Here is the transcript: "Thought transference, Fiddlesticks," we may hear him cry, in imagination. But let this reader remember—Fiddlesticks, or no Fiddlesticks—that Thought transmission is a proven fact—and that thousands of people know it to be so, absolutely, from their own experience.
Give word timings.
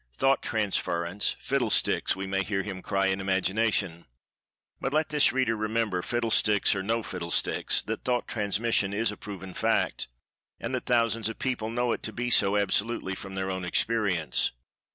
"Thought 0.17 0.41
transference, 0.41 1.35
Fiddlesticks," 1.39 2.15
we 2.15 2.25
may 2.25 2.43
hear 2.43 2.63
him 2.63 2.81
cry, 2.81 3.05
in 3.05 3.21
imagination. 3.21 4.07
But 4.79 4.93
let 4.95 5.09
this 5.09 5.31
reader 5.31 5.55
remember—Fiddlesticks, 5.55 6.75
or 6.75 6.81
no 6.81 7.03
Fiddlesticks—that 7.03 8.03
Thought 8.03 8.27
transmission 8.27 8.95
is 8.95 9.11
a 9.11 9.17
proven 9.17 9.53
fact—and 9.53 10.73
that 10.73 10.87
thousands 10.87 11.29
of 11.29 11.37
people 11.37 11.69
know 11.69 11.91
it 11.91 12.01
to 12.01 12.13
be 12.13 12.31
so, 12.31 12.57
absolutely, 12.57 13.13
from 13.13 13.35
their 13.35 13.51
own 13.51 13.63
experience. 13.63 14.53